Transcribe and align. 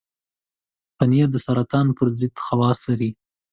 پنېر 0.97 1.27
د 1.31 1.37
سرطان 1.45 1.87
پر 1.97 2.07
ضد 2.19 2.35
خواص 2.45 2.79
لري. 2.89 3.11